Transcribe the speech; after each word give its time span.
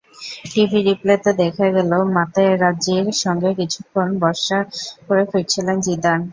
TV 0.45 0.79
রিপ্লেতে 0.81 1.31
দেখা 1.41 1.67
গেল, 1.75 1.91
মাতেরাজ্জির 2.15 3.05
সঙ্গে 3.23 3.49
কিছুক্ষণ 3.59 4.07
বচসা 4.21 4.59
করে 5.05 5.23
ফিরছিলেন 5.31 5.77
জিদান। 5.85 6.19